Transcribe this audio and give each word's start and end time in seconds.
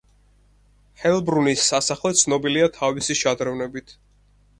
ჰელბრუნის 1.01 1.65
სასახლე 1.71 2.11
ცნობილია 2.21 2.71
თავისი 2.79 3.17
შადრევნებით. 3.21 3.95